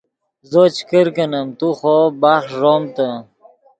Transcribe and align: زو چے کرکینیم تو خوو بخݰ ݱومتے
زو 0.49 0.63
چے 0.75 0.81
کرکینیم 0.89 1.47
تو 1.59 1.67
خوو 1.77 1.97
بخݰ 2.21 2.45
ݱومتے 2.59 3.07